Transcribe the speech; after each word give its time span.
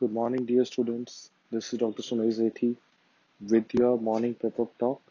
Good 0.00 0.14
morning, 0.14 0.46
dear 0.46 0.64
students. 0.64 1.30
This 1.52 1.74
is 1.74 1.78
Dr. 1.78 2.00
Sunay 2.00 2.28
Zethi 2.34 2.74
with 3.50 3.74
your 3.74 3.98
morning 3.98 4.32
pep 4.32 4.58
up 4.58 4.78
talk. 4.78 5.02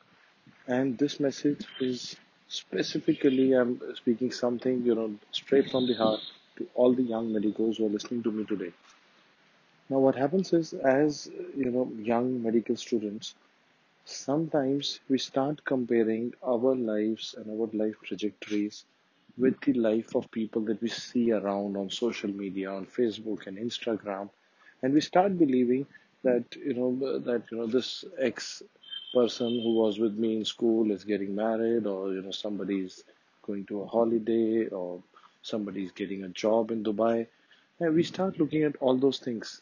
And 0.67 0.97
this 0.97 1.19
message 1.19 1.63
is 1.79 2.15
specifically, 2.47 3.53
I'm 3.53 3.79
speaking 3.93 4.31
something, 4.31 4.81
you 4.83 4.95
know, 4.95 5.13
straight 5.31 5.69
from 5.69 5.85
the 5.85 5.93
heart 5.93 6.21
to 6.55 6.67
all 6.73 6.95
the 6.95 7.03
young 7.03 7.31
medicos 7.31 7.77
who 7.77 7.85
are 7.85 7.89
listening 7.89 8.23
to 8.23 8.31
me 8.31 8.45
today. 8.45 8.71
Now, 9.91 9.99
what 9.99 10.15
happens 10.15 10.53
is, 10.53 10.73
as 10.73 11.29
you 11.55 11.69
know, 11.69 11.87
young 12.01 12.41
medical 12.41 12.75
students, 12.75 13.35
sometimes 14.05 15.01
we 15.07 15.19
start 15.19 15.63
comparing 15.65 16.33
our 16.43 16.75
lives 16.75 17.35
and 17.37 17.45
our 17.51 17.69
life 17.73 17.97
trajectories 18.03 18.85
with 19.37 19.61
the 19.61 19.73
life 19.73 20.15
of 20.15 20.31
people 20.31 20.63
that 20.63 20.81
we 20.81 20.89
see 20.89 21.31
around 21.31 21.77
on 21.77 21.91
social 21.91 22.31
media, 22.31 22.71
on 22.71 22.87
Facebook 22.87 23.45
and 23.45 23.59
Instagram, 23.59 24.31
and 24.81 24.93
we 24.93 25.01
start 25.01 25.37
believing 25.37 25.85
that 26.23 26.55
you 26.55 26.73
know 26.73 27.19
that 27.19 27.43
you 27.51 27.57
know 27.57 27.67
this 27.67 28.03
ex 28.19 28.61
person 29.13 29.61
who 29.61 29.73
was 29.73 29.99
with 29.99 30.15
me 30.17 30.37
in 30.37 30.45
school 30.45 30.91
is 30.91 31.03
getting 31.03 31.35
married, 31.35 31.85
or 31.87 32.13
you 32.13 32.21
know 32.21 32.31
somebody's 32.31 33.03
going 33.43 33.65
to 33.65 33.81
a 33.81 33.87
holiday, 33.87 34.67
or 34.67 35.01
somebody's 35.41 35.91
getting 35.91 36.23
a 36.23 36.29
job 36.29 36.71
in 36.71 36.83
Dubai, 36.83 37.27
and 37.79 37.95
we 37.95 38.03
start 38.03 38.39
looking 38.39 38.63
at 38.63 38.75
all 38.77 38.97
those 38.97 39.19
things. 39.19 39.61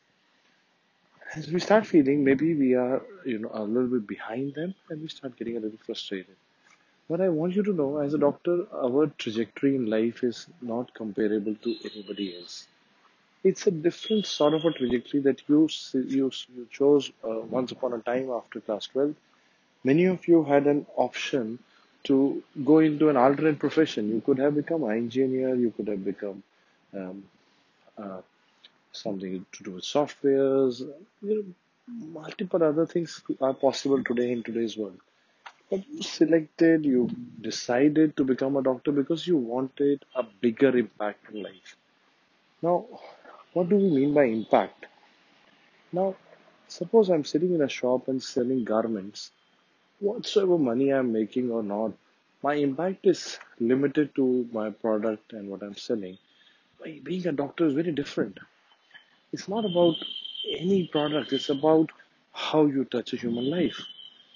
As 1.35 1.51
we 1.51 1.59
start 1.59 1.85
feeling 1.85 2.23
maybe 2.23 2.53
we 2.55 2.73
are 2.75 3.01
you 3.25 3.39
know 3.39 3.51
a 3.53 3.63
little 3.63 3.89
bit 3.89 4.07
behind 4.07 4.55
them, 4.55 4.75
and 4.89 5.01
we 5.01 5.07
start 5.07 5.37
getting 5.37 5.57
a 5.57 5.59
little 5.59 5.77
frustrated. 5.85 6.35
But 7.09 7.21
I 7.21 7.29
want 7.29 7.55
you 7.55 7.63
to 7.63 7.73
know, 7.73 7.97
as 7.97 8.13
a 8.13 8.17
doctor, 8.17 8.67
our 8.73 9.07
trajectory 9.17 9.75
in 9.75 9.87
life 9.87 10.23
is 10.23 10.47
not 10.61 10.93
comparable 10.93 11.55
to 11.55 11.75
anybody 11.85 12.37
else. 12.37 12.67
It's 13.49 13.65
a 13.67 13.71
different 13.71 14.25
sort 14.27 14.53
of 14.53 14.65
a 14.65 14.71
trajectory 14.71 15.21
that 15.21 15.41
you 15.47 15.67
you, 15.93 16.31
you 16.55 16.67
chose 16.69 17.11
uh, 17.23 17.39
once 17.57 17.71
upon 17.71 17.93
a 17.93 17.99
time 17.99 18.29
after 18.31 18.59
class 18.61 18.87
12. 18.87 19.15
Many 19.83 20.05
of 20.05 20.27
you 20.27 20.43
had 20.43 20.67
an 20.67 20.85
option 20.95 21.59
to 22.05 22.43
go 22.65 22.79
into 22.79 23.09
an 23.09 23.17
alternate 23.17 23.59
profession. 23.59 24.09
You 24.09 24.21
could 24.21 24.39
have 24.39 24.55
become 24.55 24.83
an 24.83 24.97
engineer, 24.97 25.55
you 25.55 25.71
could 25.71 25.87
have 25.87 26.03
become 26.05 26.43
um, 26.93 27.23
uh, 27.97 28.21
something 28.91 29.45
to 29.53 29.63
do 29.63 29.71
with 29.73 29.83
softwares. 29.85 30.81
You 31.21 31.35
know, 31.35 31.45
multiple 32.21 32.63
other 32.63 32.85
things 32.85 33.21
are 33.41 33.53
possible 33.53 34.03
today 34.03 34.31
in 34.31 34.43
today's 34.43 34.77
world. 34.77 34.99
But 35.71 35.87
you 35.89 36.03
selected, 36.03 36.85
you 36.85 37.09
decided 37.41 38.17
to 38.17 38.25
become 38.25 38.57
a 38.57 38.63
doctor 38.63 38.91
because 38.91 39.27
you 39.27 39.37
wanted 39.37 40.03
a 40.15 40.23
bigger 40.23 40.77
impact 40.77 41.31
in 41.33 41.43
life. 41.43 41.75
Now, 42.61 42.85
what 43.57 43.69
do 43.69 43.75
we 43.75 43.89
mean 43.89 44.13
by 44.13 44.25
impact? 44.25 44.85
Now, 45.91 46.15
suppose 46.67 47.09
I'm 47.09 47.25
sitting 47.25 47.55
in 47.55 47.63
a 47.63 47.67
shop 47.67 48.07
and 48.07 48.21
selling 48.21 48.63
garments. 48.63 49.31
Whatsoever 49.99 50.59
money 50.59 50.93
I'm 50.93 51.11
making 51.11 51.49
or 51.49 51.63
not, 51.63 51.93
my 52.43 52.53
impact 52.53 53.07
is 53.07 53.39
limited 53.59 54.13
to 54.17 54.47
my 54.53 54.69
product 54.69 55.33
and 55.33 55.49
what 55.49 55.63
I'm 55.63 55.75
selling. 55.75 56.19
Being 57.03 57.25
a 57.25 57.31
doctor 57.31 57.65
is 57.65 57.73
very 57.73 57.91
different. 57.91 58.37
It's 59.33 59.47
not 59.47 59.65
about 59.65 59.95
any 60.59 60.87
product, 60.87 61.33
it's 61.33 61.49
about 61.49 61.89
how 62.33 62.67
you 62.67 62.85
touch 62.85 63.13
a 63.13 63.17
human 63.17 63.49
life. 63.49 63.81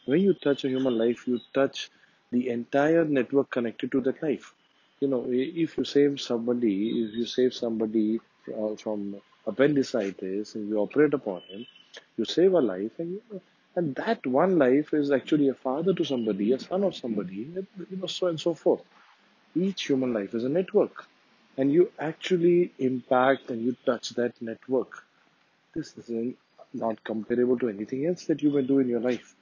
When 0.05 0.21
you 0.21 0.33
touch 0.33 0.65
a 0.65 0.69
human 0.69 0.97
life, 0.97 1.27
you 1.27 1.39
touch 1.53 1.91
the 2.31 2.49
entire 2.49 3.05
network 3.05 3.51
connected 3.51 3.91
to 3.91 4.01
that 4.01 4.23
life. 4.23 4.55
You 4.99 5.09
know, 5.09 5.25
if 5.29 5.77
you 5.77 5.85
save 5.85 6.19
somebody, 6.19 7.03
if 7.03 7.15
you 7.15 7.27
save 7.27 7.53
somebody 7.53 8.19
from 8.77 9.21
appendicitis 9.47 10.55
and 10.55 10.69
you 10.69 10.77
operate 10.77 11.13
upon 11.13 11.41
him, 11.41 11.65
you 12.17 12.25
save 12.25 12.53
a 12.53 12.61
life, 12.61 12.99
and 12.99 13.11
you, 13.11 13.41
and 13.75 13.95
that 13.95 14.25
one 14.27 14.57
life 14.57 14.93
is 14.93 15.11
actually 15.11 15.47
a 15.49 15.53
father 15.53 15.93
to 15.93 16.03
somebody, 16.03 16.51
a 16.53 16.59
son 16.59 16.83
of 16.83 16.95
somebody, 16.95 17.35
you 17.35 17.65
know, 17.91 18.07
so 18.07 18.27
and 18.27 18.39
so 18.39 18.53
forth. 18.53 18.81
Each 19.55 19.87
human 19.87 20.13
life 20.13 20.33
is 20.33 20.43
a 20.43 20.49
network, 20.49 21.05
and 21.57 21.71
you 21.71 21.91
actually 21.99 22.71
impact 22.79 23.49
and 23.49 23.61
you 23.63 23.75
touch 23.85 24.09
that 24.11 24.41
network. 24.41 25.03
This 25.73 25.97
is 25.97 26.35
not 26.73 27.03
comparable 27.03 27.57
to 27.59 27.69
anything 27.69 28.05
else 28.05 28.25
that 28.25 28.41
you 28.41 28.51
may 28.51 28.61
do 28.63 28.79
in 28.79 28.87
your 28.89 29.01
life. 29.01 29.35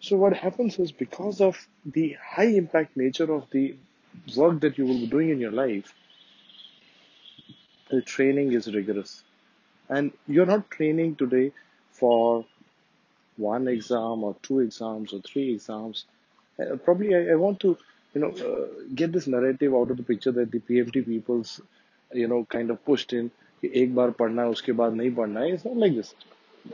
So 0.00 0.16
what 0.16 0.36
happens 0.36 0.78
is 0.78 0.92
because 0.92 1.40
of 1.40 1.56
the 1.86 2.16
high 2.22 2.52
impact 2.62 2.96
nature 2.96 3.32
of 3.32 3.48
the 3.50 3.76
work 4.36 4.60
that 4.60 4.76
you 4.78 4.86
will 4.86 4.98
be 4.98 5.06
doing 5.06 5.30
in 5.30 5.40
your 5.40 5.52
life, 5.52 5.94
the 7.91 8.01
training 8.01 8.51
is 8.53 8.73
rigorous. 8.73 9.23
And 9.89 10.11
you're 10.27 10.45
not 10.45 10.69
training 10.69 11.15
today 11.15 11.51
for 11.91 12.45
one 13.37 13.67
exam 13.67 14.23
or 14.23 14.35
two 14.41 14.59
exams 14.59 15.13
or 15.13 15.21
three 15.21 15.53
exams. 15.53 16.05
Uh, 16.59 16.75
probably 16.75 17.15
I, 17.15 17.31
I 17.33 17.35
want 17.35 17.59
to, 17.61 17.77
you 18.13 18.21
know, 18.21 18.29
uh, 18.29 18.83
get 18.93 19.11
this 19.11 19.27
narrative 19.27 19.73
out 19.73 19.91
of 19.91 19.97
the 19.97 20.03
picture 20.03 20.31
that 20.31 20.51
the 20.51 20.59
PMT 20.59 21.05
people's, 21.05 21.61
you 22.13 22.27
know, 22.27 22.45
kind 22.45 22.71
of 22.71 22.83
pushed 22.85 23.13
in. 23.13 23.31
कि 23.61 23.71
एक 23.81 23.93
बार 23.95 24.11
पढ़ना 24.19 24.41
है 24.41 24.49
उसके 24.49 24.71
बाद 24.79 24.93
नहीं 24.93 25.13
पढ़ना 25.15 25.39
है. 25.41 25.53
It's 25.53 25.65
not 25.65 25.77
like 25.77 25.95
this. 25.95 26.13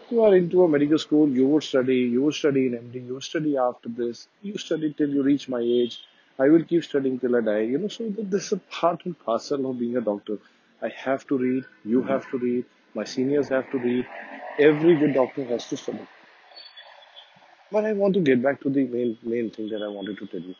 You 0.10 0.24
are 0.24 0.36
into 0.36 0.64
a 0.64 0.68
medical 0.68 0.98
school, 0.98 1.30
you 1.30 1.48
would 1.48 1.64
study, 1.64 1.98
you 1.98 2.24
would 2.24 2.34
study 2.34 2.66
in 2.68 2.74
MD, 2.74 3.06
you 3.06 3.14
would 3.14 3.24
study 3.24 3.56
after 3.58 3.90
this, 3.90 4.28
you 4.42 4.58
study 4.58 4.92
till 4.98 5.10
you 5.10 5.24
reach 5.24 5.48
my 5.48 5.62
age. 5.62 6.02
I 6.40 6.50
will 6.50 6.64
keep 6.64 6.84
studying 6.84 7.20
till 7.20 7.36
I 7.36 7.42
die. 7.42 7.60
You 7.74 7.78
know, 7.78 7.88
so 7.88 8.10
this 8.18 8.48
is 8.48 8.54
a 8.54 8.58
part 8.58 9.06
and 9.06 9.18
parcel 9.20 9.70
of 9.70 9.80
being 9.80 9.96
a 9.98 10.02
doctor. 10.02 10.40
I 10.83 10.89
have 10.89 11.27
to 11.29 11.39
read, 11.39 11.65
you 11.85 12.03
have 12.03 12.29
to 12.31 12.39
read, 12.39 12.65
my 12.95 13.05
seniors 13.05 13.49
have 13.49 13.71
to 13.71 13.79
read. 13.79 14.07
Every 14.59 14.97
good 14.97 15.15
doctor 15.15 15.45
has 15.45 15.69
to 15.69 15.77
study. 15.77 16.07
But 17.71 17.87
I 17.87 17.93
want 17.95 18.13
to 18.15 18.21
get 18.21 18.43
back 18.43 18.61
to 18.63 18.69
the 18.71 18.85
main 18.85 19.17
main 19.23 19.51
thing 19.51 19.69
that 19.71 19.83
I 19.83 19.89
wanted 19.89 20.19
to 20.19 20.27
tell 20.27 20.41
you. 20.41 20.55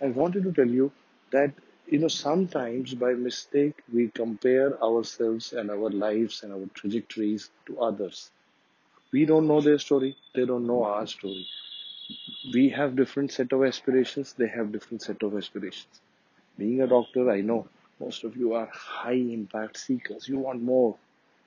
I 0.00 0.08
wanted 0.08 0.44
to 0.44 0.52
tell 0.52 0.68
you 0.68 0.92
that 1.32 1.52
you 1.86 1.98
know 1.98 2.08
sometimes 2.08 2.94
by 2.94 3.14
mistake 3.14 3.82
we 3.92 4.08
compare 4.08 4.82
ourselves 4.82 5.52
and 5.52 5.70
our 5.70 5.90
lives 5.90 6.42
and 6.42 6.52
our 6.52 6.66
trajectories 6.74 7.50
to 7.66 7.80
others. 7.80 8.30
We 9.12 9.26
don't 9.26 9.48
know 9.48 9.60
their 9.60 9.78
story, 9.78 10.16
they 10.34 10.46
don't 10.46 10.66
know 10.66 10.84
our 10.84 11.06
story. 11.06 11.46
We 12.52 12.68
have 12.68 12.94
different 12.94 13.32
set 13.32 13.52
of 13.52 13.64
aspirations, 13.64 14.32
they 14.34 14.46
have 14.46 14.70
different 14.70 15.02
set 15.02 15.22
of 15.24 15.36
aspirations. 15.36 16.00
Being 16.58 16.80
a 16.82 16.86
doctor, 16.86 17.30
I 17.30 17.40
know 17.40 17.68
most 18.01 18.23
of 18.23 18.35
you 18.37 18.53
are 18.53 18.67
high 18.71 19.21
impact 19.37 19.77
seekers. 19.77 20.27
You 20.27 20.39
want 20.39 20.61
more. 20.61 20.95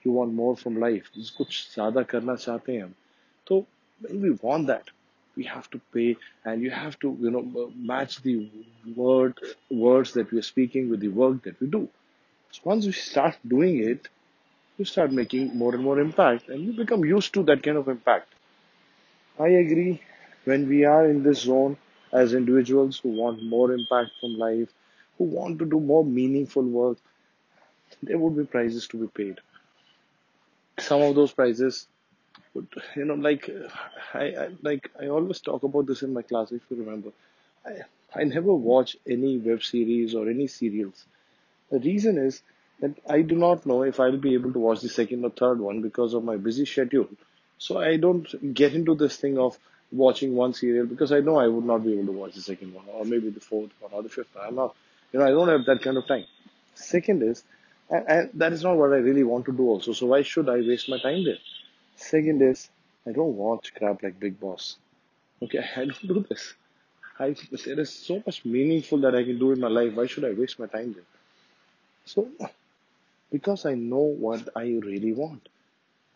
You 0.02 0.12
want 0.12 0.32
more 0.32 0.56
from 0.56 0.80
life. 0.80 1.10
कुछ 1.38 1.74
ज़्यादा 1.74 2.02
करना 2.12 2.34
चाहते 2.36 2.72
हैं 2.72 2.82
हम. 2.82 2.94
So 3.48 3.66
when 4.00 4.22
we 4.22 4.30
want 4.30 4.66
that, 4.66 4.90
we 5.36 5.44
have 5.44 5.70
to 5.70 5.80
pay 5.94 6.16
and 6.44 6.62
you 6.62 6.70
have 6.70 6.98
to, 7.00 7.16
you 7.20 7.30
know, 7.30 7.70
match 7.76 8.20
the 8.22 8.50
word 8.96 9.38
words 9.70 10.12
that 10.14 10.30
we 10.30 10.38
are 10.38 10.48
speaking 10.50 10.90
with 10.90 11.00
the 11.00 11.08
work 11.08 11.42
that 11.44 11.60
we 11.60 11.66
do. 11.66 11.88
So 12.50 12.62
once 12.64 12.86
we 12.86 12.92
start 12.92 13.38
doing 13.46 13.78
it, 13.78 14.08
you 14.78 14.84
start 14.84 15.12
making 15.12 15.56
more 15.56 15.74
and 15.74 15.84
more 15.84 16.00
impact 16.00 16.48
and 16.48 16.62
you 16.62 16.72
become 16.72 17.04
used 17.04 17.34
to 17.34 17.42
that 17.44 17.62
kind 17.62 17.76
of 17.76 17.88
impact. 17.88 18.34
I 19.38 19.48
agree 19.48 20.02
when 20.44 20.68
we 20.68 20.84
are 20.84 21.06
in 21.08 21.22
this 21.22 21.40
zone 21.40 21.76
as 22.12 22.34
individuals 22.34 22.98
who 22.98 23.10
want 23.10 23.42
more 23.42 23.72
impact 23.72 24.10
from 24.20 24.38
life, 24.38 24.68
who 25.17 25.25
want 25.25 25.59
to 25.59 25.65
do 25.65 25.79
more 25.79 26.03
meaningful 26.03 26.63
work, 26.63 26.97
there 28.01 28.17
would 28.17 28.35
be 28.35 28.45
prizes 28.45 28.87
to 28.89 28.97
be 28.97 29.07
paid. 29.07 29.39
Some 30.79 31.01
of 31.01 31.15
those 31.15 31.31
prizes 31.31 31.87
would, 32.53 32.67
you 32.95 33.05
know, 33.05 33.15
like 33.15 33.49
I, 34.13 34.23
I 34.23 34.49
like 34.61 34.91
I 35.01 35.07
always 35.07 35.39
talk 35.39 35.63
about 35.63 35.85
this 35.85 36.01
in 36.01 36.13
my 36.13 36.21
class. 36.21 36.51
If 36.51 36.61
you 36.69 36.77
remember, 36.77 37.09
I 37.65 37.81
I 38.13 38.23
never 38.23 38.53
watch 38.53 38.97
any 39.07 39.37
web 39.37 39.63
series 39.63 40.15
or 40.15 40.29
any 40.29 40.47
serials. 40.47 41.05
The 41.71 41.79
reason 41.79 42.17
is 42.17 42.41
that 42.79 42.95
I 43.09 43.21
do 43.21 43.35
not 43.35 43.65
know 43.65 43.83
if 43.83 43.99
I'll 43.99 44.17
be 44.17 44.33
able 44.33 44.53
to 44.53 44.59
watch 44.59 44.81
the 44.81 44.89
second 44.89 45.23
or 45.23 45.29
third 45.29 45.59
one 45.59 45.81
because 45.81 46.13
of 46.13 46.23
my 46.23 46.37
busy 46.37 46.65
schedule. 46.65 47.09
So 47.57 47.79
I 47.79 47.97
don't 47.97 48.53
get 48.53 48.73
into 48.73 48.95
this 48.95 49.15
thing 49.17 49.37
of 49.37 49.57
watching 49.91 50.35
one 50.35 50.53
serial 50.53 50.85
because 50.85 51.11
I 51.11 51.19
know 51.21 51.37
I 51.37 51.47
would 51.47 51.65
not 51.65 51.83
be 51.83 51.93
able 51.93 52.13
to 52.13 52.19
watch 52.19 52.35
the 52.35 52.41
second 52.41 52.73
one 52.73 52.85
or 52.91 53.05
maybe 53.05 53.29
the 53.29 53.39
fourth 53.39 53.71
one 53.79 53.91
or 53.93 54.03
the 54.03 54.09
fifth 54.09 54.35
one. 54.35 54.47
I'm 54.47 54.55
not, 54.55 54.75
you 55.11 55.19
know, 55.19 55.25
I 55.25 55.29
don't 55.29 55.47
have 55.47 55.65
that 55.65 55.81
kind 55.81 55.97
of 55.97 56.07
time. 56.07 56.25
Second 56.73 57.23
is, 57.23 57.43
and, 57.89 58.05
and 58.07 58.29
that 58.33 58.53
is 58.53 58.63
not 58.63 58.77
what 58.77 58.91
I 58.91 58.97
really 58.97 59.23
want 59.23 59.45
to 59.45 59.51
do 59.51 59.67
also. 59.67 59.93
So 59.93 60.07
why 60.07 60.21
should 60.21 60.49
I 60.49 60.57
waste 60.57 60.89
my 60.89 60.99
time 60.99 61.23
there? 61.23 61.37
Second 61.95 62.41
is, 62.41 62.69
I 63.07 63.11
don't 63.11 63.35
watch 63.35 63.73
crap 63.75 64.03
like 64.03 64.19
Bigg 64.19 64.39
Boss. 64.39 64.77
Okay, 65.41 65.59
I 65.75 65.85
don't 65.85 66.07
do 66.07 66.25
this. 66.29 66.53
I, 67.17 67.35
there 67.65 67.79
is 67.79 67.91
so 67.91 68.21
much 68.25 68.43
meaningful 68.43 68.99
that 68.99 69.15
I 69.15 69.23
can 69.23 69.39
do 69.39 69.51
in 69.51 69.59
my 69.59 69.69
life. 69.69 69.93
Why 69.93 70.05
should 70.05 70.25
I 70.25 70.31
waste 70.31 70.59
my 70.59 70.67
time 70.67 70.93
there? 70.93 71.03
So, 72.05 72.27
because 73.31 73.65
I 73.65 73.73
know 73.73 74.15
what 74.25 74.49
I 74.55 74.63
really 74.63 75.13
want. 75.13 75.47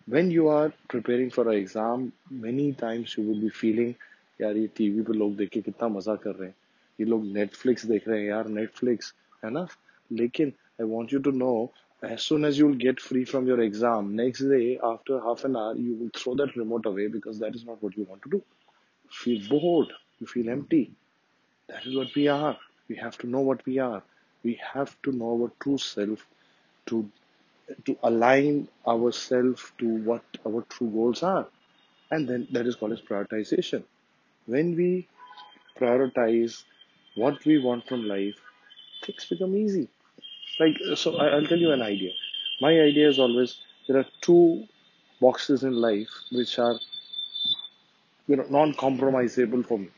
When 0.08 0.30
you 0.32 0.50
are 0.50 0.74
preparing 0.88 1.30
for 1.30 1.48
an 1.50 1.56
exam, 1.56 2.12
many 2.30 2.74
times 2.74 3.16
you 3.18 3.24
will 3.24 3.40
be 3.40 3.50
feeling, 3.50 3.96
yeah, 4.40 4.52
ये 4.54 4.68
TV 4.76 5.02
पे 5.04 5.14
लोग 5.14 5.36
देख 5.38 5.50
के 5.50 5.62
कितना 5.62 5.88
मजा 5.88 6.16
ये 7.01 7.07
लोग 7.07 7.25
Netflix 7.33 7.87
देख 7.87 8.09
रहे 8.09 8.21
हैं 8.21 8.29
यार 8.29 8.49
नेटफ्लिक्स 8.59 9.15
है 9.45 9.51
ना 9.51 9.67
लेकिन 10.21 10.53
I 10.81 10.87
want 10.91 11.13
you 11.13 11.21
to 11.29 11.31
know 11.45 11.55
As 12.05 12.23
soon 12.23 12.45
as 12.45 12.59
you'll 12.59 12.75
get 12.75 13.01
free 13.01 13.25
from 13.25 13.47
your 13.47 13.61
exam, 13.61 14.15
next 14.15 14.41
day, 14.41 14.79
after 14.83 15.21
half 15.21 15.45
an 15.45 15.57
hour, 15.57 15.75
you 15.75 15.95
will 15.95 16.11
throw 16.15 16.35
that 16.35 16.55
remote 16.55 16.87
away 16.87 17.07
because 17.07 17.39
that 17.39 17.55
is 17.55 17.65
not 17.65 17.83
what 17.83 17.97
you 17.97 18.05
want 18.05 18.23
to 18.23 18.29
do. 18.29 18.43
You 19.05 19.11
feel 19.11 19.49
bored, 19.49 19.93
you 20.19 20.27
feel 20.27 20.51
empty. 20.51 20.93
That 21.69 21.87
is 21.87 21.97
what 21.97 22.15
we 22.15 22.29
are. 22.29 22.59
We 22.89 22.97
have 22.97 23.17
to 23.19 23.27
know 23.27 23.41
what 23.41 23.65
we 23.65 23.79
are. 23.79 24.03
We 24.43 24.61
have 24.75 24.95
to 25.05 25.13
know 25.13 25.31
our 25.41 25.53
true 25.61 25.79
self 25.79 26.27
to 26.87 27.11
to 27.87 27.97
align 28.03 28.69
ourselves 28.87 29.73
to 29.79 29.89
what 29.89 30.23
our 30.47 30.63
true 30.69 30.91
goals 30.91 31.23
are. 31.23 31.47
And 32.11 32.29
then 32.29 32.47
that 32.53 32.67
is 32.67 32.77
called 32.77 32.93
as 32.93 33.01
prioritization. 33.01 33.85
When 34.45 34.77
we 34.77 35.09
prioritize 35.81 36.65
what 37.20 37.46
we 37.46 37.58
want 37.60 37.88
from 37.88 38.08
life, 38.08 38.36
things 39.06 39.26
become 39.30 39.56
easy. 39.56 39.88
Like, 40.60 40.76
so 40.96 41.18
I'll 41.18 41.46
tell 41.46 41.58
you 41.58 41.72
an 41.72 41.82
idea. 41.82 42.12
My 42.62 42.72
idea 42.72 43.10
is 43.10 43.20
always 43.20 43.58
there 43.88 43.98
are 43.98 44.06
two 44.22 44.66
boxes 45.22 45.64
in 45.64 45.74
life 45.74 46.10
which 46.32 46.58
are, 46.60 46.80
you 48.28 48.36
know, 48.36 48.46
non-compromisable 48.50 49.66
for 49.66 49.80
me. 49.80 49.90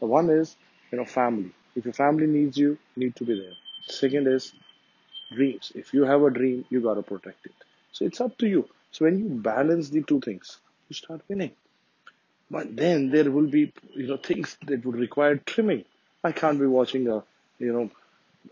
The 0.00 0.06
one 0.06 0.30
is, 0.30 0.56
you 0.90 0.98
know, 0.98 1.04
family. 1.04 1.52
If 1.76 1.84
your 1.84 1.94
family 1.94 2.26
needs 2.26 2.56
you, 2.56 2.78
you 2.94 3.04
need 3.04 3.16
to 3.16 3.24
be 3.24 3.34
there. 3.40 3.52
Second 3.86 4.26
is 4.28 4.52
dreams. 5.34 5.72
If 5.74 5.94
you 5.94 6.04
have 6.04 6.22
a 6.22 6.30
dream, 6.30 6.64
you 6.70 6.80
gotta 6.80 7.02
protect 7.02 7.46
it. 7.46 7.52
So 7.92 8.04
it's 8.04 8.20
up 8.20 8.36
to 8.38 8.48
you. 8.48 8.68
So 8.90 9.04
when 9.04 9.18
you 9.18 9.28
balance 9.28 9.90
the 9.90 10.02
two 10.02 10.20
things, 10.20 10.58
you 10.88 10.94
start 10.94 11.22
winning. 11.28 11.52
But 12.50 12.74
then 12.74 13.10
there 13.10 13.30
will 13.30 13.46
be, 13.46 13.72
you 13.94 14.06
know, 14.06 14.16
things 14.16 14.56
that 14.66 14.84
would 14.84 14.96
require 14.96 15.36
trimming. 15.36 15.84
I 16.28 16.32
can't 16.32 16.58
be 16.58 16.66
watching 16.66 17.08
a, 17.08 17.22
you 17.58 17.72
know, 17.72 17.90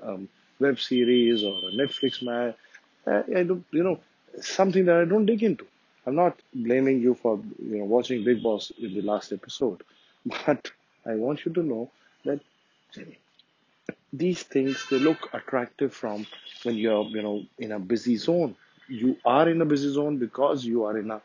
um, 0.02 0.28
web 0.58 0.80
series 0.80 1.44
or 1.44 1.56
a 1.68 1.72
Netflix 1.72 2.22
man. 2.22 2.54
I, 3.06 3.40
I 3.40 3.42
don't, 3.42 3.64
you 3.70 3.82
know, 3.82 4.00
something 4.40 4.84
that 4.86 4.96
I 4.96 5.04
don't 5.04 5.26
dig 5.26 5.42
into. 5.42 5.66
I'm 6.06 6.14
not 6.14 6.40
blaming 6.54 7.00
you 7.00 7.14
for, 7.14 7.40
you 7.62 7.78
know, 7.78 7.84
watching 7.84 8.24
Bigg 8.24 8.42
Boss 8.42 8.72
in 8.78 8.94
the 8.94 9.02
last 9.02 9.32
episode, 9.32 9.82
but 10.26 10.70
I 11.04 11.14
want 11.14 11.44
you 11.44 11.52
to 11.52 11.62
know 11.62 11.90
that 12.24 12.40
these 14.12 14.42
things 14.42 14.86
they 14.90 14.98
look 14.98 15.28
attractive 15.32 15.92
from 15.92 16.26
when 16.62 16.76
you're 16.76 17.04
you 17.16 17.22
know 17.22 17.42
in 17.58 17.72
a 17.72 17.78
busy 17.78 18.16
zone 18.16 18.54
you 18.88 19.16
are 19.24 19.48
in 19.48 19.60
a 19.60 19.64
busy 19.64 19.92
zone 19.92 20.16
because 20.16 20.64
you 20.64 20.84
are 20.84 20.96
in 20.98 21.10
a 21.10 21.20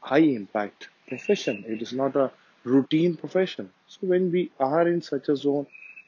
high 0.00 0.26
impact 0.40 0.88
profession 1.08 1.64
it 1.66 1.82
is 1.82 1.92
not 1.92 2.14
a 2.14 2.30
routine 2.64 3.16
profession 3.16 3.70
so 3.88 3.98
when 4.12 4.30
we 4.30 4.50
are 4.60 4.86
in 4.86 5.00
such 5.02 5.28
a 5.28 5.36
zone 5.36 5.66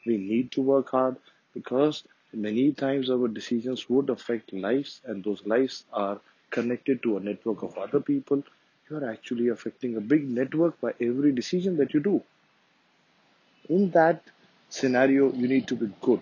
we 0.08 0.16
need 0.18 0.50
to 0.52 0.62
work 0.62 0.90
hard 0.90 1.16
because 1.54 2.02
many 2.32 2.66
times 2.72 3.10
our 3.10 3.28
decisions 3.28 3.88
would 3.90 4.10
affect 4.10 4.52
lives 4.52 5.00
and 5.04 5.24
those 5.24 5.44
lives 5.46 5.84
are 5.92 6.20
connected 6.50 7.02
to 7.02 7.16
a 7.16 7.20
network 7.30 7.62
of 7.62 7.78
other 7.78 8.00
people 8.00 8.42
you 8.90 8.96
are 8.98 9.10
actually 9.10 9.48
affecting 9.48 9.96
a 9.96 10.06
big 10.14 10.28
network 10.40 10.80
by 10.80 10.92
every 11.10 11.32
decision 11.42 11.76
that 11.76 11.94
you 11.94 12.00
do 12.00 12.22
in 13.68 13.90
that 13.90 14.22
scenario, 14.68 15.32
you 15.32 15.48
need 15.48 15.66
to 15.68 15.76
be 15.76 15.90
good. 16.00 16.20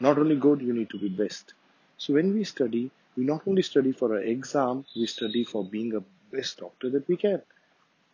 Not 0.00 0.18
only 0.18 0.36
good, 0.36 0.60
you 0.62 0.72
need 0.72 0.90
to 0.90 0.98
be 0.98 1.08
best. 1.08 1.54
So 1.98 2.14
when 2.14 2.34
we 2.34 2.44
study, 2.44 2.90
we 3.16 3.24
not 3.24 3.42
only 3.46 3.62
study 3.62 3.92
for 3.92 4.16
an 4.16 4.28
exam, 4.28 4.84
we 4.94 5.06
study 5.06 5.44
for 5.44 5.64
being 5.64 5.94
a 5.94 6.02
best 6.34 6.58
doctor 6.58 6.90
that 6.90 7.08
we 7.08 7.16
can. 7.16 7.42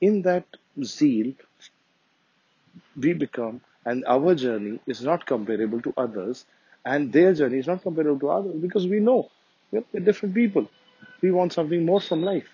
In 0.00 0.22
that 0.22 0.46
zeal, 0.84 1.34
we 2.96 3.12
become, 3.12 3.60
and 3.85 4.03
our 4.05 4.35
journey 4.35 4.79
is 4.87 5.01
not 5.01 5.25
comparable 5.25 5.81
to 5.81 5.93
others, 5.97 6.45
and 6.85 7.11
their 7.11 7.33
journey 7.33 7.59
is 7.59 7.67
not 7.67 7.81
comparable 7.83 8.19
to 8.19 8.29
others 8.29 8.55
because 8.61 8.87
we 8.87 8.99
know 8.99 9.29
we're 9.71 9.83
different 10.01 10.35
people. 10.35 10.69
We 11.21 11.31
want 11.31 11.53
something 11.53 11.85
more 11.85 12.01
from 12.01 12.23
life. 12.23 12.49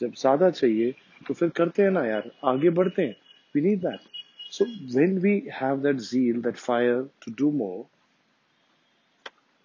जब 0.00 0.14
ज्यादा 0.20 0.50
चाहिए 0.50 0.94
तो 1.26 1.34
फिर 1.34 1.48
करते 1.56 1.82
हैं 1.82 1.90
ना 1.90 2.04
यार 2.06 2.30
आगे 2.52 2.70
बढ़ते 2.78 3.02
हैं 3.06 3.14
we 3.54 3.62
need 3.64 3.82
that 3.86 4.06
so 4.56 4.66
when 4.94 5.12
we 5.24 5.32
have 5.58 5.82
that 5.86 6.00
zeal 6.10 6.40
that 6.46 6.58
fire 6.62 7.02
to 7.24 7.32
do 7.40 7.50
more 7.62 7.84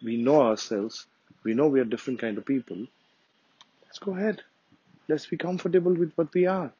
we 0.10 0.18
know 0.28 0.42
ourselves 0.42 1.06
we 1.48 1.56
know 1.60 1.68
we 1.76 1.80
are 1.84 1.90
different 1.94 2.20
kind 2.26 2.42
of 2.42 2.46
people 2.50 2.82
let's 3.86 4.00
go 4.08 4.16
ahead 4.16 4.44
let's 5.14 5.26
be 5.34 5.40
comfortable 5.46 5.98
with 6.04 6.12
what 6.22 6.34
we 6.40 6.46
are 6.56 6.72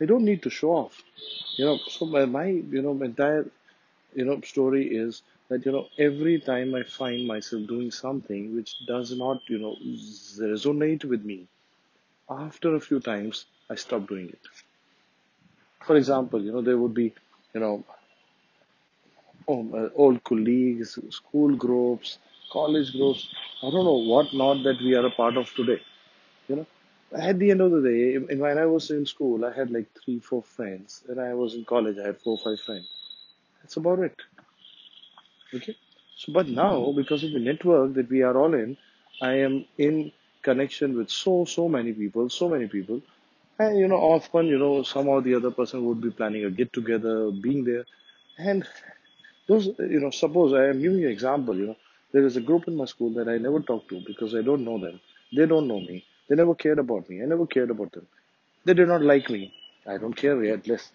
i 0.00 0.06
don't 0.06 0.24
need 0.24 0.42
to 0.42 0.50
show 0.50 0.70
off. 0.72 1.02
You 1.56 1.64
know 1.66 1.78
so 1.88 2.06
my, 2.06 2.24
my 2.26 2.46
you 2.46 2.82
know 2.82 2.92
entire 3.08 3.46
you 4.14 4.24
know 4.24 4.40
story 4.42 4.84
is 5.02 5.22
that 5.48 5.66
you 5.66 5.72
know 5.72 5.86
every 5.98 6.38
time 6.40 6.74
i 6.74 6.82
find 6.82 7.26
myself 7.26 7.66
doing 7.74 7.90
something 7.90 8.54
which 8.56 8.74
does 8.86 9.12
not 9.24 9.40
you 9.54 9.58
know 9.64 9.74
resonate 10.52 11.04
with 11.04 11.24
me 11.32 11.38
after 12.30 12.74
a 12.76 12.80
few 12.88 13.00
times 13.00 13.46
i 13.70 13.74
stop 13.76 14.08
doing 14.08 14.28
it. 14.28 14.44
For 15.84 15.96
example 15.96 16.42
you 16.42 16.52
know 16.52 16.62
there 16.62 16.78
would 16.78 16.94
be 16.94 17.12
you 17.54 17.60
know 17.60 17.84
oh, 19.48 19.90
old 19.94 20.22
colleagues 20.24 20.98
school 21.18 21.54
groups 21.64 22.18
college 22.52 22.90
groups 22.96 23.22
i 23.62 23.70
don't 23.70 23.86
know 23.90 24.00
what 24.12 24.32
not 24.42 24.62
that 24.66 24.78
we 24.86 24.94
are 25.00 25.06
a 25.06 25.14
part 25.20 25.36
of 25.42 25.52
today 25.58 25.80
you 26.48 26.56
know 26.56 26.66
at 27.12 27.38
the 27.38 27.50
end 27.50 27.60
of 27.60 27.70
the 27.72 27.82
day 27.82 28.18
when 28.36 28.58
i 28.58 28.66
was 28.66 28.90
in 28.90 29.04
school 29.06 29.44
i 29.44 29.52
had 29.52 29.70
like 29.70 29.88
three 30.04 30.18
four 30.18 30.42
friends 30.42 31.02
when 31.06 31.18
i 31.18 31.32
was 31.34 31.54
in 31.54 31.64
college 31.64 31.96
i 31.98 32.06
had 32.06 32.20
four 32.20 32.36
five 32.38 32.60
friends 32.60 32.88
that's 33.62 33.76
about 33.76 34.00
it 34.00 34.16
Okay. 35.54 35.76
So, 36.16 36.32
but 36.32 36.48
now 36.48 36.92
because 36.92 37.24
of 37.24 37.32
the 37.32 37.38
network 37.38 37.94
that 37.94 38.08
we 38.10 38.22
are 38.22 38.36
all 38.36 38.54
in, 38.54 38.76
I 39.22 39.32
am 39.46 39.64
in 39.78 40.12
connection 40.42 40.96
with 40.96 41.10
so, 41.10 41.44
so 41.44 41.68
many 41.68 41.92
people, 41.92 42.28
so 42.30 42.48
many 42.48 42.66
people. 42.68 43.02
And, 43.58 43.78
you 43.78 43.88
know, 43.88 43.96
often, 43.96 44.46
you 44.46 44.58
know, 44.58 44.82
some 44.82 45.08
or 45.08 45.20
the 45.22 45.34
other 45.34 45.50
person 45.50 45.84
would 45.86 46.00
be 46.00 46.10
planning 46.10 46.44
a 46.44 46.50
get 46.50 46.72
together, 46.72 47.30
being 47.30 47.64
there. 47.64 47.84
And 48.38 48.66
those, 49.48 49.66
you 49.78 50.00
know, 50.00 50.10
suppose 50.10 50.52
I 50.54 50.66
am 50.66 50.80
giving 50.82 50.98
you 51.00 51.06
an 51.06 51.12
example, 51.12 51.56
you 51.56 51.66
know, 51.68 51.76
there 52.12 52.24
is 52.26 52.36
a 52.36 52.40
group 52.40 52.68
in 52.68 52.76
my 52.76 52.86
school 52.86 53.10
that 53.14 53.28
I 53.28 53.38
never 53.38 53.60
talk 53.60 53.88
to 53.88 54.00
because 54.06 54.34
I 54.34 54.42
don't 54.42 54.64
know 54.64 54.78
them. 54.78 55.00
They 55.34 55.46
don't 55.46 55.68
know 55.68 55.80
me. 55.80 56.04
They 56.30 56.36
never 56.36 56.54
cared 56.54 56.78
about 56.78 57.10
me. 57.10 57.22
I 57.22 57.26
never 57.26 57.46
cared 57.46 57.70
about 57.70 57.92
them. 57.92 58.06
They 58.64 58.74
did 58.74 58.88
not 58.88 59.02
like 59.02 59.28
me. 59.28 59.52
I 59.86 59.98
don't 59.98 60.14
care 60.14 60.42
yet 60.44 60.66
less. 60.68 60.92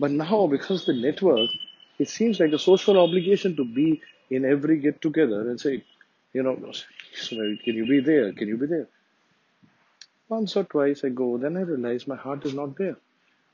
But 0.00 0.12
now, 0.12 0.46
because 0.46 0.86
the 0.86 0.94
network, 0.94 1.50
it 1.98 2.08
seems 2.08 2.40
like 2.40 2.52
a 2.52 2.58
social 2.58 2.98
obligation 2.98 3.54
to 3.56 3.64
be 3.66 4.00
in 4.30 4.46
every 4.46 4.78
get 4.78 5.02
together 5.02 5.50
and 5.50 5.60
say, 5.60 5.84
you 6.32 6.42
know, 6.42 6.56
can 6.56 7.74
you 7.80 7.86
be 7.86 8.00
there? 8.00 8.32
Can 8.32 8.48
you 8.48 8.56
be 8.56 8.66
there? 8.66 8.88
Once 10.28 10.56
or 10.56 10.64
twice 10.64 11.04
I 11.04 11.10
go, 11.10 11.36
then 11.36 11.56
I 11.58 11.60
realize 11.60 12.06
my 12.06 12.16
heart 12.16 12.46
is 12.46 12.54
not 12.54 12.76
there. 12.78 12.96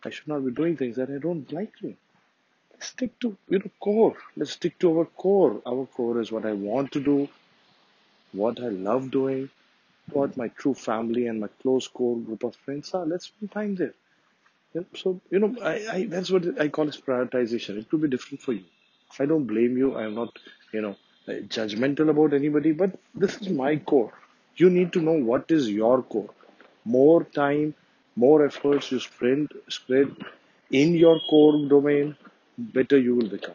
I 0.05 0.11
should 0.11 0.29
not 0.29 0.45
be 0.45 0.53
doing 0.53 0.77
things 0.77 0.97
that 0.97 1.11
I 1.11 1.19
don't 1.19 1.51
like. 1.53 1.73
Let's 1.83 2.89
stick 2.89 3.19
to 3.21 3.37
you 3.49 3.59
know 3.59 3.71
core. 3.81 4.17
Let's 4.37 4.53
stick 4.53 4.79
to 4.81 4.99
our 4.99 5.05
core. 5.07 5.63
Our 5.67 5.87
core 5.87 6.21
is 6.21 6.31
what 6.31 6.47
I 6.47 6.53
want 6.53 6.93
to 6.93 7.01
do, 7.01 7.29
what 8.33 8.61
I 8.61 8.69
love 8.69 9.11
doing, 9.11 9.51
what 10.13 10.37
my 10.37 10.49
true 10.49 10.75
family 10.75 11.27
and 11.27 11.41
my 11.41 11.49
close 11.63 11.89
core 11.89 12.19
group 12.19 12.45
of 12.45 12.55
friends 12.57 12.93
are. 12.95 13.07
Let's 13.07 13.27
spend 13.27 13.51
time 13.53 13.75
there. 13.75 13.95
So 14.95 15.21
you 15.31 15.39
know, 15.39 15.55
I, 15.63 15.75
I 15.97 16.05
that's 16.07 16.31
what 16.31 16.61
I 16.61 16.69
call 16.69 16.89
as 16.89 16.97
prioritization. 16.97 17.79
It 17.79 17.89
could 17.89 18.03
be 18.03 18.09
different 18.09 18.43
for 18.43 18.53
you. 18.53 18.65
I 19.19 19.27
don't 19.27 19.47
blame 19.47 19.77
you. 19.79 19.97
I'm 19.97 20.15
not, 20.15 20.37
you 20.73 20.81
know, 20.81 20.97
uh, 21.29 21.33
judgmental 21.57 22.11
about 22.11 22.33
anybody. 22.35 22.73
But 22.73 22.99
this 23.15 23.37
is 23.41 23.49
my 23.49 23.77
core. 23.77 24.13
You 24.57 24.71
need 24.71 24.93
to 24.95 25.01
know 25.01 25.13
what 25.13 25.51
is 25.51 25.69
your 25.71 26.03
core. 26.03 26.31
More 26.85 27.25
time, 27.25 27.75
more 28.17 28.45
efforts 28.45 28.91
you 28.91 28.99
spread 29.01 29.49
spread 29.69 30.11
in 30.71 30.95
your 30.95 31.21
core 31.31 31.67
domain, 31.69 32.17
better 32.59 32.99
you 32.99 33.15
will 33.15 33.29
become. 33.29 33.55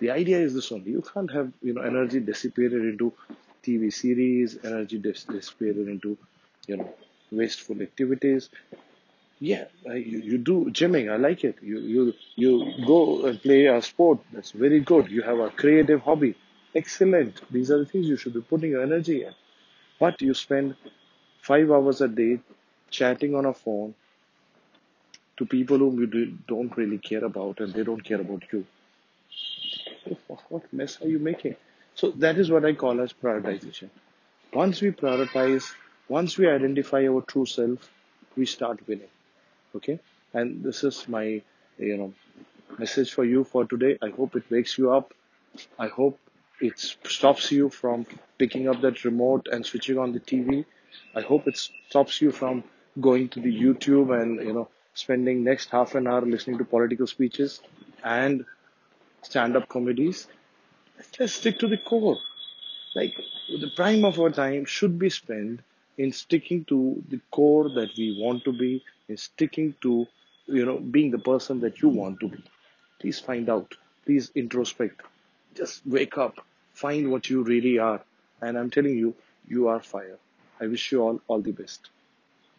The 0.00 0.10
idea 0.10 0.38
is 0.38 0.54
this 0.54 0.70
only. 0.72 0.90
You 0.90 1.02
can't 1.02 1.30
have 1.32 1.52
you 1.62 1.74
know 1.74 1.82
energy 1.82 2.20
dissipated 2.20 2.82
into 2.92 3.12
TV 3.66 3.90
series, 3.90 4.58
energy 4.64 4.98
dis- 4.98 5.24
dissipated 5.36 5.88
into 5.94 6.16
you 6.68 6.76
know 6.78 6.90
wasteful 7.40 7.80
activities 7.88 8.50
yeah, 9.40 9.64
you, 9.84 10.18
you 10.30 10.38
do 10.38 10.66
gymming. 10.70 11.10
I 11.12 11.16
like 11.16 11.44
it. 11.44 11.56
You 11.62 11.78
you 11.80 12.14
you 12.36 12.72
go 12.86 13.26
and 13.26 13.40
play 13.42 13.66
a 13.66 13.80
sport. 13.82 14.18
That's 14.32 14.52
very 14.52 14.80
good. 14.80 15.10
You 15.10 15.22
have 15.22 15.38
a 15.38 15.50
creative 15.50 16.00
hobby. 16.00 16.34
Excellent. 16.74 17.40
These 17.50 17.70
are 17.70 17.78
the 17.78 17.86
things 17.86 18.06
you 18.06 18.16
should 18.16 18.34
be 18.34 18.40
putting 18.40 18.70
your 18.70 18.82
energy 18.82 19.24
in. 19.24 19.34
But 20.00 20.22
you 20.22 20.34
spend 20.34 20.76
five 21.42 21.70
hours 21.70 22.00
a 22.02 22.08
day 22.08 22.40
chatting 22.90 23.34
on 23.34 23.46
a 23.46 23.54
phone 23.54 23.94
to 25.36 25.46
people 25.46 25.78
whom 25.78 26.00
you 26.00 26.06
do, 26.08 26.26
don't 26.48 26.76
really 26.76 26.98
care 26.98 27.24
about, 27.24 27.60
and 27.60 27.72
they 27.72 27.84
don't 27.84 28.02
care 28.04 28.20
about 28.20 28.42
you. 28.52 28.66
What 30.48 30.72
mess 30.72 31.00
are 31.02 31.08
you 31.08 31.18
making? 31.18 31.56
So 31.96 32.10
that 32.24 32.38
is 32.38 32.50
what 32.50 32.64
I 32.64 32.74
call 32.74 33.00
as 33.00 33.12
prioritization. 33.12 33.88
Once 34.52 34.82
we 34.82 34.90
prioritize, 34.90 35.64
once 36.08 36.36
we 36.36 36.46
identify 36.48 37.06
our 37.08 37.22
true 37.22 37.46
self, 37.46 37.90
we 38.36 38.44
start 38.46 38.86
winning. 38.86 39.08
Okay, 39.74 39.98
and 40.34 40.62
this 40.62 40.84
is 40.84 41.08
my 41.08 41.42
you 41.78 41.96
know 41.96 42.12
message 42.78 43.12
for 43.12 43.24
you 43.24 43.44
for 43.44 43.64
today. 43.64 43.96
I 44.02 44.10
hope 44.10 44.36
it 44.36 44.50
wakes 44.50 44.76
you 44.76 44.92
up. 44.92 45.14
I 45.78 45.88
hope 45.88 46.20
it 46.60 46.78
stops 46.78 47.50
you 47.50 47.70
from 47.70 48.06
picking 48.38 48.68
up 48.68 48.82
that 48.82 49.04
remote 49.04 49.48
and 49.50 49.64
switching 49.64 49.98
on 49.98 50.12
the 50.12 50.20
TV. 50.20 50.64
I 51.14 51.22
hope 51.22 51.48
it 51.48 51.56
stops 51.56 52.20
you 52.20 52.30
from 52.30 52.62
going 53.00 53.30
to 53.30 53.40
the 53.40 53.52
YouTube 53.62 54.18
and 54.20 54.40
you 54.46 54.52
know 54.52 54.68
spending 54.94 55.44
next 55.44 55.70
half 55.70 55.94
an 55.94 56.06
hour 56.06 56.22
listening 56.22 56.58
to 56.58 56.64
political 56.64 57.06
speeches 57.06 57.60
and 58.04 58.44
stand-up 59.22 59.68
comedies. 59.68 60.26
Just 61.12 61.36
stick 61.36 61.58
to 61.60 61.68
the 61.68 61.78
core. 61.78 62.18
Like 62.94 63.16
the 63.48 63.70
prime 63.76 64.04
of 64.04 64.18
our 64.20 64.30
time 64.30 64.64
should 64.64 64.98
be 64.98 65.10
spent 65.10 65.60
in 65.98 66.12
sticking 66.12 66.64
to 66.66 67.02
the 67.08 67.20
core 67.30 67.68
that 67.70 67.90
we 67.96 68.18
want 68.20 68.44
to 68.44 68.52
be, 68.52 68.82
in 69.08 69.16
sticking 69.16 69.74
to 69.82 70.06
you 70.46 70.64
know 70.64 70.78
being 70.78 71.10
the 71.10 71.18
person 71.18 71.60
that 71.60 71.82
you 71.82 71.88
want 71.88 72.20
to 72.20 72.28
be. 72.28 72.42
Please 73.00 73.18
find 73.18 73.48
out. 73.48 73.74
Please 74.04 74.30
introspect. 74.34 75.00
Just 75.54 75.86
wake 75.86 76.18
up. 76.18 76.44
Find 76.72 77.10
what 77.10 77.28
you 77.28 77.42
really 77.42 77.78
are. 77.78 78.00
And 78.40 78.58
I'm 78.58 78.70
telling 78.70 78.96
you, 78.96 79.14
you 79.48 79.68
are 79.68 79.80
fire. 79.80 80.18
I 80.60 80.66
wish 80.66 80.92
you 80.92 81.02
all 81.02 81.20
all 81.28 81.40
the 81.40 81.52
best. 81.52 81.90